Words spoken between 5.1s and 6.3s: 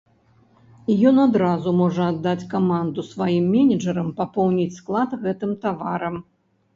гэтым таварам.